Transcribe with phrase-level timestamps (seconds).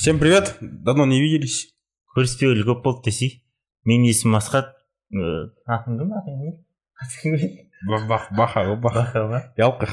[0.00, 0.56] Всем привет!
[0.62, 1.74] Давно не виделись.
[2.16, 3.32] көріспегелі көп болды десей
[3.84, 4.70] менің есімім асхат
[5.68, 6.38] атың кім атың
[7.20, 7.34] кім
[8.08, 9.02] баха, ғой, баха.
[9.28, 9.90] баха Ялқы.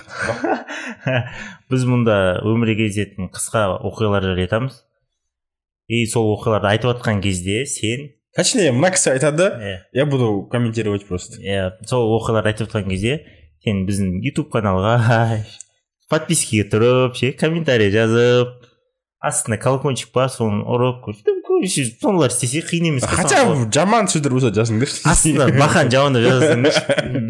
[1.68, 4.78] біз мұнда өмірге кездесетін қысқа оқиғалар жайлы айтамыз
[5.92, 11.04] и сол оқиғаларды айтып жатқан кезде сен Точнее, мына кісі айтады, иә я буду комментировать
[11.06, 11.42] просто.
[11.44, 13.26] иә сол оқиғаларды айтып жатқан кезде
[13.60, 15.44] сен біздің ютуб каналға
[16.16, 18.67] подпискаға тұрып ше комментарий жазып
[19.24, 21.00] астына колокольчик бар соны ұрып
[21.48, 25.02] короче сондайлар істесе қиын емес Хотя соны- жаман сөздер болса жазыңдаршы.
[25.10, 26.78] астына бақан жауында жазасыңдар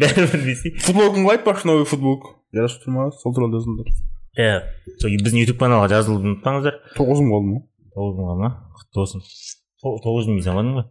[0.02, 2.34] бәрібір десе Футболкаңды айтпақшы новый футболка.
[2.52, 3.08] Жарасып тұр ма?
[3.12, 3.88] Сол туралы жазыңдар.
[4.38, 4.60] иә
[5.00, 7.60] сол біздің ютуб каналға жазылуды ұмытпаңыздар Тоғыз мың қалды ма?
[7.96, 9.24] тоғыз мыңға ма құтты болсын
[9.82, 10.86] То- тоғыз мың заманың ғой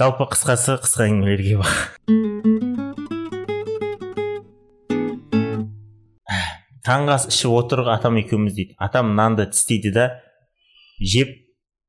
[0.00, 2.55] жалпы қысқасы қысқа әңгімелерге бар
[6.86, 10.06] таңғы ас ішіп отырық атам екеуміз дейді атам нанды тістейді да
[11.00, 11.34] жеп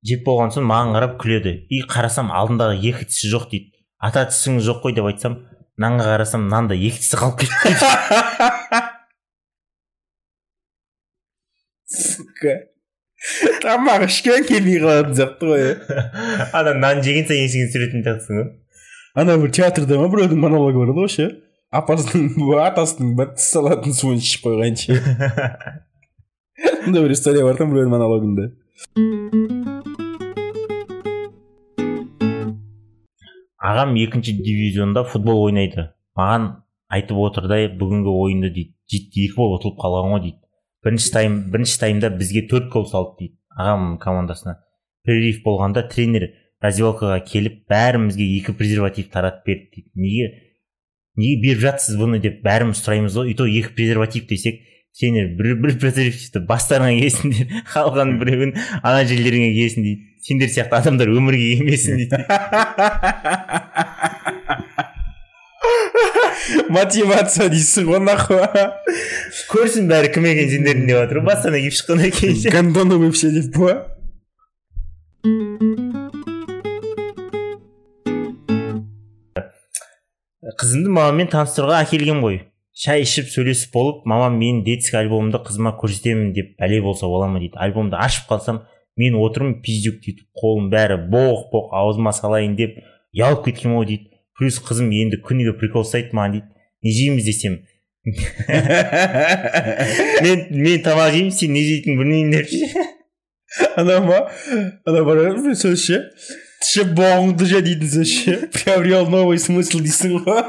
[0.08, 3.72] жеп болған соң маған қарап күледі и қарасам алдындағы екі тісі жоқ дейді
[4.10, 5.40] ата тісіңіз жоқ қой деп айтсам
[5.78, 7.54] нанға қарасам нанда екі тісі қалып кетті.
[13.64, 15.62] Тамақ ішкен келмей қалатын сияқты ғой.
[15.66, 15.74] иә.
[16.54, 18.48] ана нан жеген сайын есіңе түсіретін сияқтысың ғой
[19.18, 21.26] Ана бір театрда ма біреудің монологы бар еді ғой ше.
[21.68, 24.96] Апасының атасының бір тіс салатын суын ішіп қойған ше.
[26.86, 28.46] Сондай бір история бар там біреудің монологында.
[33.68, 35.90] ағам екінші дивизионда футбол ойнайды.
[36.16, 36.48] Маған
[36.88, 40.40] айтып отыр да бүгінгі ойынды дейді жеті екі болып ұтылып қалған ғой дейді.
[40.88, 44.62] Бірінші тайм бірінші таймда бізге төрт гол салды дейді ағам командасына.
[45.04, 46.30] Перерыв болғанда тренер
[46.64, 49.92] раздевалкаға келіп бәрімізге екі презерватив таратып берді дейді.
[50.00, 50.47] Неге?
[51.18, 54.56] Неге беріп жатсыз бұны деп бәріміз сұраймыз ғой и то екі презерватив десек
[54.98, 58.52] тренер бір бір презервативті бастарыңа киесіңдер қалған біреуін
[58.82, 62.18] ана жерлеріңе киесің дейді сендер сияқты адамдар өмірге келмесін дейді
[66.72, 68.40] Мотивация дейсің ғой нахуй.
[69.52, 72.48] көрсін бәрі кім екенін сендердің деп жатыр ғой бастарына киіп шыққаннан кейін ше.
[72.54, 73.72] Гондоны вообще деп па?
[80.58, 82.36] қызымды мамаммен таныстыруға әкелген ғой
[82.78, 87.40] шай ішіп сөйлесіп болып мамам менің детский альбомымды қызыма көрсетемін деп бәле болса бола ма
[87.42, 88.58] дейді альбомды ашып қалсам
[88.98, 92.72] мен отырмын пиздюк дейді қолым бәрі боқ боқ аузыма салайын деп
[93.16, 94.06] ұялып кеткен ғой дейді
[94.38, 96.48] плюс қызым енді күніге прикол ұстайды маған дейді
[96.86, 97.54] не жейміз десем
[100.24, 102.56] мен мен тамақ жеймін сен не жейтінін білмеймін деп ше.
[103.76, 104.20] Ана ма?
[104.88, 105.98] Ана бар ғой бір сөз ше.
[106.64, 108.36] Тіше боғыңды же дейтін сөз ше.
[108.56, 110.44] Приобрел новый смысл дейсің ғой.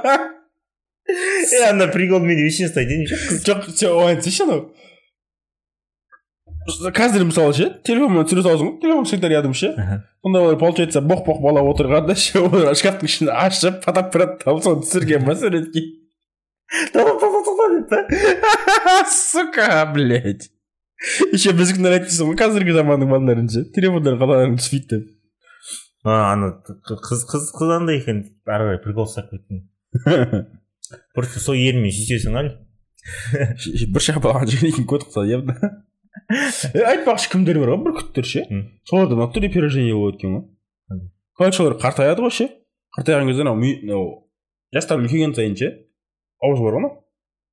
[1.09, 3.17] е ана прикол ұстайды ше.
[3.29, 4.69] қыз Жоқ, сен оған айтсайшы анау.
[6.93, 9.73] Қазір мысалы ше, телефонмен түсіре саласың ғой, телефон всегда рядом ше.
[10.23, 14.83] Сонда олар получается боқ боқ бала отырғанда ше олар шкафтың ішін ашып фотоаппарат тауып соны
[14.83, 15.85] түсірген ба суретке
[19.09, 20.51] сука блять
[21.33, 25.07] еще біздікілер айтыпсың ғой қазіргі заманның балаларын ше телефондар қаланың түспейді деп
[26.09, 29.67] а ана қыз қыз қыз андай екен ары қарай прикол ұстап кеткен.
[31.15, 32.55] Просто сол ерінмен сүйсесің әлі
[33.95, 35.55] бір шапалаған жігіт көт қылса явно
[36.77, 38.43] е айтпақшы кімдер бар ғой бүркіттер ше?
[38.89, 41.05] Соларда в натуре перерождение болады екен ғой.
[41.39, 42.49] Короче олар қартаяды ғой ше?
[42.99, 44.29] Қартайған кезде анау ми- анау
[44.75, 45.71] жастар үлкейген сайын ше?
[46.43, 46.93] Ауыз бар ғой анау.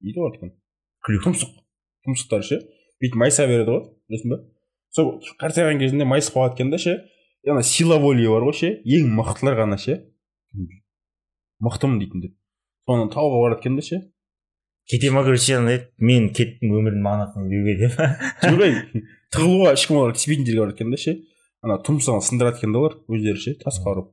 [0.02, 0.54] Не болады екен.
[1.28, 1.54] Тұмсық
[2.08, 2.60] тұмсықтары ше?
[3.02, 4.42] Бүйтіп майыса береді ғой білесің ба
[4.96, 5.12] сол
[5.42, 6.98] қартайған кезінде майысып қалады екен да ше?
[7.52, 10.02] Ана сила воли бар ғой ше ең мықтылар ғана ше.
[11.64, 12.34] Мықтымын дейтіндер
[12.86, 14.02] соны тауға барады екен да ше.
[14.90, 17.96] Кете ма короче андай мен кеттім өмірдің мағынасын іздеуге деп.
[18.46, 21.16] Жоқ ей тығылуға ешкім олар тиіспейтін жерге барады екен да ше
[21.66, 24.12] ана тұмсығын сындырады екен да олар өздері ше тасқа ұрып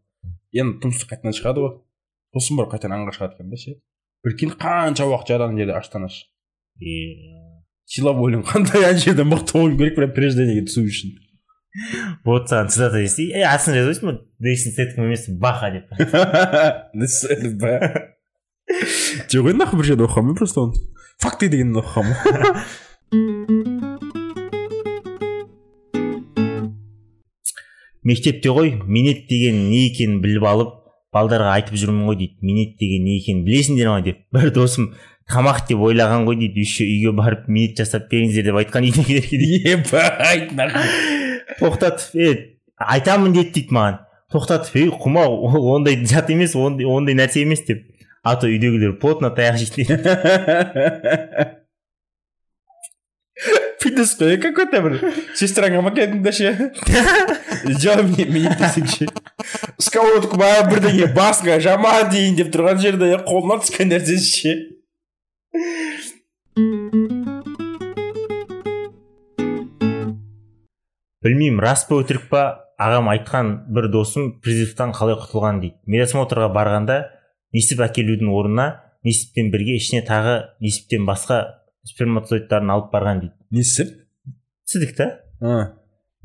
[0.56, 1.74] енді тұмсық қайтадан шығады ғой.
[2.32, 3.76] Сосын барып қайтадан аңға шығады екен да ше.
[4.24, 6.22] Прикинь қанша уақыт жататын жерде аштан аш.
[7.84, 11.12] Сила волең қандай ана жерде мықты болуың керек прям перерождениеге түсу үшін.
[12.24, 14.14] Вот саған цитата десе е астына жазып қойсын ба
[14.44, 15.86] дэйсон сеткім емес баха деп
[19.32, 20.74] жоқ енді нахуй бір жерде оқығанмын просто оны
[21.22, 22.16] факты дегенді оқығанмын
[28.04, 30.78] мектепте ғой минет деген не екенін біліп алып
[31.14, 32.38] балдарға айтып жүрмін ғой дейді.
[32.42, 34.22] Минет деген не екенін білесіңдер ма деп.
[34.34, 34.92] Бір досым
[35.30, 36.64] тамақ деп ойлаған ғой дейді.
[36.64, 39.04] Еще үйге барып минет жасап беріңіздер деп айтқан екен.
[39.06, 41.18] Дейді ебать нахуй.
[41.60, 42.30] тоқтатып е
[42.78, 43.98] айтамын деді дейді маған.
[44.32, 47.84] Тоқтатып ей құма ол ондай зат емес ондай, ондай нәрсе емес деп.
[48.22, 49.88] А то үйдегілер плотно таяқ жейді.
[53.82, 54.94] Дейді қой какой то бір
[55.34, 56.52] сестраңа ма да ше
[58.86, 59.08] ше
[59.78, 64.54] сковородка ма бірдеңе басыңа жаман дейін деп тұрған жерде қолынан түскен нәрсесі ше
[71.22, 72.42] білмеймін рас па өтірік па?
[72.82, 75.76] Ағам айтқан бір досым призывтан қалай құтылған дейді.
[75.86, 76.96] Медосмотрға барғанда
[77.54, 78.66] несіп әкелудің орнына
[79.06, 81.38] несіппен бірге ішіне тағы несіптен басқа
[81.86, 83.34] сперматозоидтарын алып барған дейді.
[83.54, 83.92] Несіп?
[84.66, 85.08] Түсіндік та?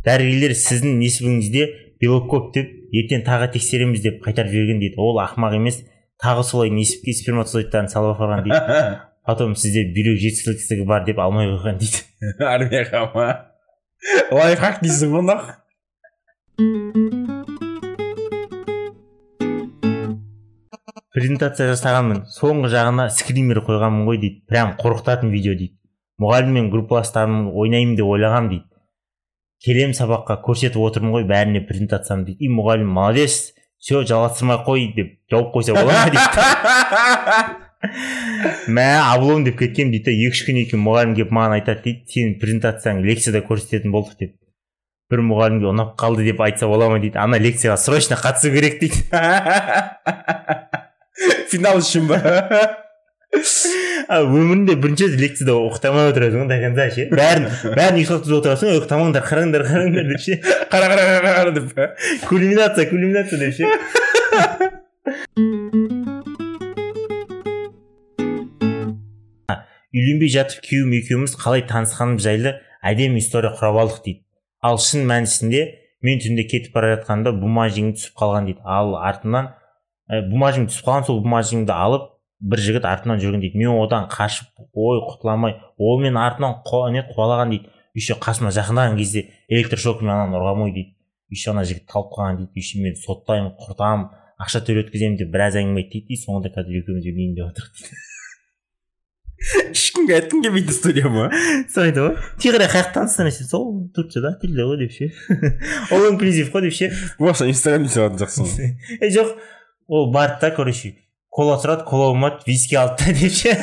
[0.08, 1.68] Дәрігерлер сіздің несібіңізде
[2.02, 4.98] белок көп деп ертең тағы тексереміз деп қайтарып жіберген дейді.
[4.98, 5.82] Ол ақымақ емес
[6.24, 8.98] тағы солай несіпке сперматозоидтарын салып апарған дейді.
[9.28, 12.06] Потом сізде бүйрек жеткіліксіздігі бар деп алмай қойған дейді.
[12.48, 13.28] Армияға ма?
[14.32, 15.26] Лайфхак дейсің ғой
[21.18, 25.74] презентация жасағанмын соңғы жағына скример қойғанмын ғой дейді прям қорқытатын видео дейді
[26.22, 28.68] мұғаліммен группаластарым ойнаймын деп ойлағам дейді
[29.66, 33.40] келем сабаққа көрсетіп отырмын ғой бәріне презентациямды дейді и мұғалім молодец
[33.82, 37.66] все жалғастырмай қой деп жауып қойса бола ма дейді
[38.68, 42.00] мә облом деп кеткенмін дейді да екі үш күннен кейін мұғалім келіп маған айтады дейді
[42.14, 44.32] сенің презентацияң лекцияда көрсететін болдық деп.
[45.12, 47.18] Бір мұғалімге ұнап қалды деп айтса бола ма дейді.
[47.22, 48.98] Ана лекцияға срочно қатысу керек дейді.
[51.52, 52.18] Финал үшін ба?
[54.08, 57.04] А өміріңде бірінші рет лекцияда ұйықтамай отырасың ғой до конца ше?
[57.12, 57.44] Бәрін
[57.76, 60.34] бәрін ұйықтатқызып отырасың ұйықтамаңдар қараңдар қараңдар деп ше.
[60.72, 61.68] Қара қара қара қара деп
[62.30, 63.64] кульминация кульминация деп ше.
[69.98, 72.54] Үйленбей жатып күйеуім екеуміз қалай танысқанымыз жайлы
[72.86, 74.24] әдемі история құрап алдық дейді.
[74.62, 75.64] Ал шын мәнісінде
[76.06, 78.62] мен түнде кетіп бара жатқанда бумажнигі түсіп қалған дейді.
[78.64, 79.52] Ал артынан
[80.10, 83.58] ә, бумажник түсіп қалған сол бумажнигімді алып бір жігіт артынан жүрген дейді.
[83.58, 86.62] Мен одан қашып ой құтыла алмай ол мені артынан
[86.94, 87.72] не қуалаған дейді.
[87.98, 90.94] Еще қасыма жақындаған кезде электрошокермен ананы ұрғанмын ғой дейді.
[91.34, 92.52] Еще ана жігіт талып қалған дейді.
[92.62, 96.22] Еще мен соттаймын құртамын ақша төлеткіземін деп біраз әңгіме айтты дейді.
[96.22, 98.07] Соңында қазір екеуміз үйленейін деп дейді.
[99.72, 101.28] Ешкімге айтқың келмейді история ма
[101.70, 105.12] сол айтады ғой тихоря қай жақта таныстың десе сол турцияда тілде ғой деп ше
[105.94, 106.90] ол инклюзив қой деп ше
[107.20, 108.50] болмаса инстаграмда салатын жақсың
[109.02, 109.36] ғой жоқ
[109.88, 110.96] ол барды да короче
[111.30, 113.54] кола сұрады кола болмады виски алды да деп ше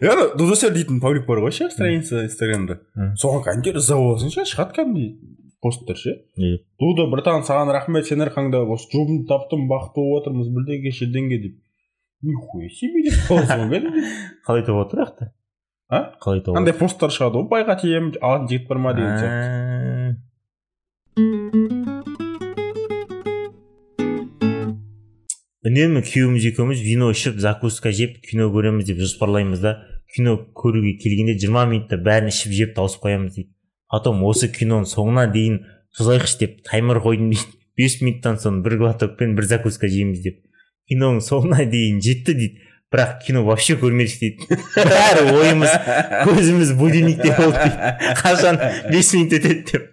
[0.00, 2.80] ана дудосер дейтін паблик бар ғой ше страница инстаграмда
[3.20, 5.14] соған кәдімгідей ырза боласың ше шығады кәдімгідей
[5.62, 6.18] посттар ше
[6.80, 11.58] дуда братан саған рахмет сен арқаңда осы жұбымды таптым бақытты болып отырмыз бірдеңе шердеңе деп
[12.22, 13.80] нихуя себе деп қаласың ғой
[14.46, 15.30] қалай тауып отыр жақта
[15.88, 16.02] а?
[16.22, 19.60] Қалай тауып андай посттар шығады ғой байға тиемін алатын жігіт бар ма деген сияқты.
[25.60, 29.74] Үнемі күйеуіміз екеуміз вино ішіп закуска жеп кино көреміз деп жоспарлаймыз да.
[30.10, 33.52] Кино көруге келгенде жиырма минутта бәрін ішіп жеп тауысып қоямыз дейді.
[33.92, 35.60] Потом осы киноның соңына дейін
[35.98, 37.52] созайықшы деп таймер қойдым дейді.
[37.76, 40.40] Бес минуттан соң бір глотокпен бір закуска жейміз деп.
[40.90, 42.66] Киноның соңына дейін жетті дейді.
[42.90, 44.58] Бірақ кино вообще көрмедік дейді.
[44.74, 45.76] Бәрі ойымыз
[46.26, 47.94] көзіміз будильникте болды дейді.
[48.18, 48.58] Қашан
[48.90, 49.90] бес минут өтеді деп.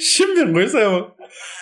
[0.00, 1.12] Ішіммен қойса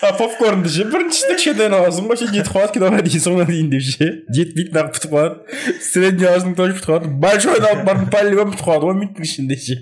[0.03, 3.85] а попкорнды ше біріншісінде кішкентайын аласың ғой сен жетіп қалады киноға дейін соңына дейін деп
[3.85, 4.09] ше?
[4.39, 5.35] Жетпейді нағып бітіп қалады.
[5.91, 7.13] Средний аласың тоже бітіп қалады.
[7.27, 9.81] Большойды алып бардың по любому бітіп қалады он минуттың ішінде ше?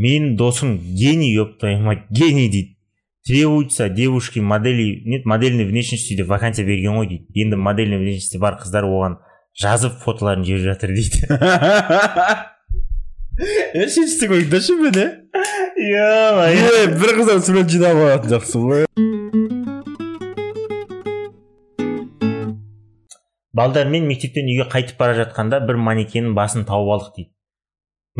[0.00, 2.78] Менің досым гений еб твою мать гений дейді
[3.26, 8.54] требуются девушки модели нет модельной внешности деп вакансия берген ғой дейді енді модельный внешности бар
[8.62, 9.16] қыздар оған
[9.60, 11.26] жазып фотоларын жіберіп жатыр дейді
[13.76, 14.92] е шешсең ойыңдашы мен
[17.02, 18.82] бір қыздан сурет жинап алатын жақсың ғой
[23.52, 27.30] балдармен мектептен үйге қайтып бара жатқанда бір манекеннің басын тауып алдық дейді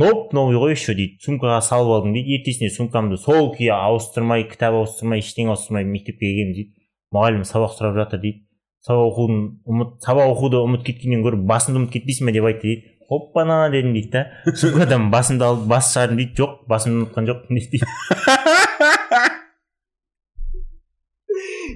[0.00, 4.78] новый новый ғой еще дейді сумкаға салып алдым дейді ертесіне сумкамды сол күйі ауыстырмай кітап
[4.78, 6.72] ауыстырмай ештеңе ауыстырмай мектепке келгенмін дейді
[7.14, 8.40] мұғалім сабақ сұрап жатыр дейді
[8.86, 12.82] сабақ оқудың ұмыт сабақ оқуды ұмытып кеткеннен гөрі басыңды ұмытып кетпейсің ба деп айтты дейді
[13.10, 14.22] оппана дедім дейді да
[14.56, 17.84] сумкадан басымды алып бас шығардым дейді жоқ басымды ұмытқан жоқпын дейді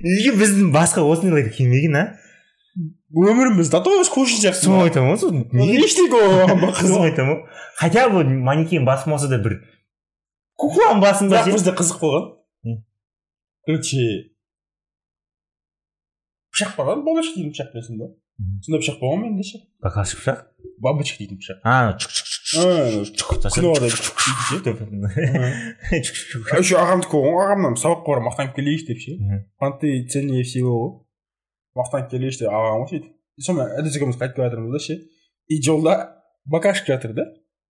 [0.04, 2.04] неге біздің басқа осындайлар келмеген а
[3.14, 6.18] өміріміз до того скучный сияқты соны айтамын ғой сосын неге ештеңе ба
[6.74, 7.44] соны айтамын ғой
[7.78, 9.62] хотя бы манекен басым болса да бір
[10.58, 12.24] кукланың басында бірақ бізде қызық болған
[13.66, 14.02] короче
[16.50, 18.06] пышақ бар ғой бабочка дейтін пышақ білесің ба
[18.66, 20.38] сондай пышақ болған менде ше бокалшық пышақ
[20.82, 22.26] бабочка дейтін пышақ а чук чук
[26.58, 29.12] еще ағамдікі болған ғой ағамнан сабаққа барып мақтанып келейінші деп ше
[29.62, 31.03] понты ценнее всего ғой
[31.74, 34.98] уақыттан келе іште ағам ғой сөйтіп сонымен әдес екеуміз қайтып келе жатырмыз да ше
[35.48, 35.94] и жолда
[36.44, 37.24] баклажка жатыр да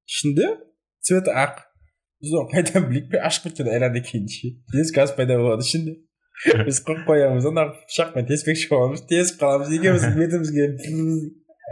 [0.08, 0.48] ішінде
[1.04, 1.62] цветі ақ
[2.24, 5.96] біз оны қайдан білейік пе ашып кеткен айран екенін ше тез газ пайда болады ішінде
[6.66, 10.68] біз қойып қоямыз ана пышақпен теспекші боламыз тесіп қаламыз екеуміз бетімізге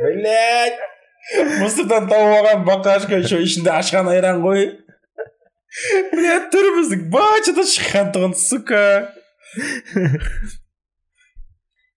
[0.01, 0.81] блять
[1.61, 4.71] мусордан тауып алған баклажка еще ішінде ашқан айран ғой
[6.13, 8.83] блять түріміздің бачыда шыққан тұғын сука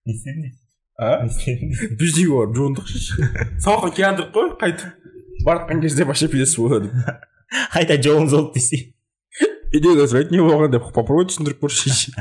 [0.06, 0.54] не
[0.98, 3.30] а не істедің біз үйге барып жуындық ше
[3.64, 6.92] сабаққа келе қой қайтып баратқан кезде вообще пиздец болады
[7.74, 8.82] қайта жолыңыз болды десе
[9.74, 12.14] үйдегі сұрайды не болған деп попробуй түсіндіріп көрші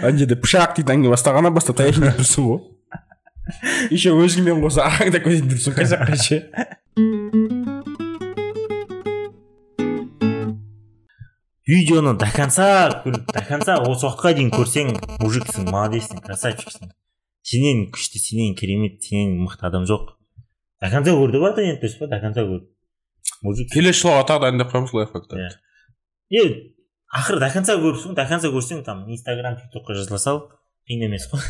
[0.00, 5.18] ана жерде пышақ дейді әңгіме бастағаннан бастап таяқшын деп тұрсың ғой еще өзіңмен қоса ағаңды
[5.18, 6.40] да көтертіп тұрсың қай жаққа ше
[11.72, 16.92] видеоны до конца до конца осы уақытқа дейін көрсең мужиксің молодецсің красавчиксің.
[17.42, 20.12] Сенен күшті сенен керемет сенен мықты адам жоқ.
[20.82, 22.60] До конца көр деп жатыр енді дұрыс па до конца көр
[23.42, 23.72] мужик.
[23.72, 25.50] Келесі жылға тағы дайындап қоямыз лайфхактар Иә.
[26.30, 26.42] е
[27.12, 30.44] ақыры до конца көрсің до конца көрсең там инстаграм тик токқа жазыла сал
[30.88, 31.40] қиын емес қой.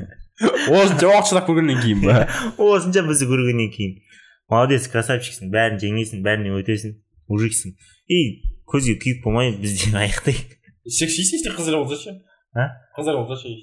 [0.70, 2.26] Осынша уақыт шыдап көргеннен кейін ба
[2.58, 4.00] осынша бізді көргеннен кейін.
[4.50, 6.98] Молодец красавчиксің бәрін жеңесің бәрінен өтесің
[7.30, 7.76] мужиксің.
[8.10, 10.56] И көзге күйік болмай біз де аяқтайық
[10.88, 12.18] секси если қыздар болса ше?
[12.54, 12.70] А?
[12.96, 13.54] Қыздар болса ше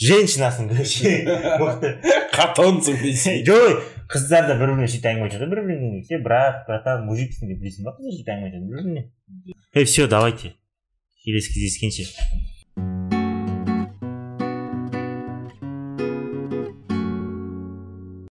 [0.00, 1.10] женщинасың короче
[1.60, 1.90] мықты
[2.34, 3.44] қатонсың дейсің.
[3.46, 7.62] Жоқ қыздар да бір біріне сөйтіп әңгіме айтады бір біріне сен брат братан мужиксің деп
[7.62, 9.04] білесің ба қыздар сөйтіп әңгіме айтады бір біріне
[9.74, 10.54] е все давайте.
[11.24, 12.10] Келесі кездескенше.